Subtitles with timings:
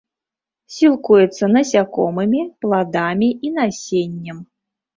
[0.75, 4.45] Сілкуецца насякомымі, пладамі і насеннем.